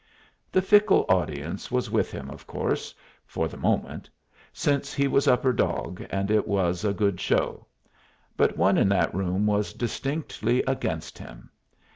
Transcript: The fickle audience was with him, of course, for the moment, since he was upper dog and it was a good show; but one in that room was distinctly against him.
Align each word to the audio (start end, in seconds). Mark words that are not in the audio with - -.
The 0.51 0.63
fickle 0.63 1.05
audience 1.09 1.69
was 1.69 1.91
with 1.91 2.11
him, 2.11 2.31
of 2.31 2.47
course, 2.47 2.95
for 3.27 3.47
the 3.47 3.55
moment, 3.55 4.09
since 4.51 4.95
he 4.95 5.07
was 5.07 5.27
upper 5.27 5.53
dog 5.53 6.03
and 6.09 6.31
it 6.31 6.47
was 6.47 6.83
a 6.83 6.91
good 6.91 7.19
show; 7.19 7.67
but 8.35 8.57
one 8.57 8.79
in 8.79 8.89
that 8.89 9.13
room 9.13 9.45
was 9.45 9.73
distinctly 9.73 10.63
against 10.63 11.19
him. 11.19 11.51